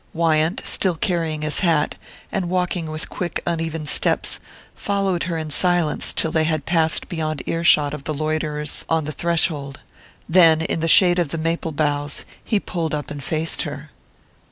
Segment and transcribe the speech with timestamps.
[0.15, 1.95] Wyant, still carrying his hat,
[2.31, 4.39] and walking with quick uneven steps,
[4.73, 9.11] followed her in silence till they had passed beyond earshot of the loiterers on the
[9.11, 9.79] threshold;
[10.27, 13.91] then, in the shade of the maple boughs, he pulled up and faced her.